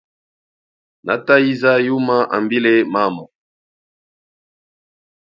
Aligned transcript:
Nataiza 1.05 1.71
yuma 1.87 2.17
ambile 2.37 2.73
mama. 2.93 3.23